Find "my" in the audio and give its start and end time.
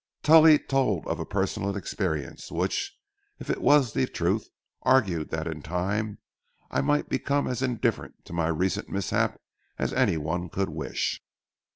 8.33-8.47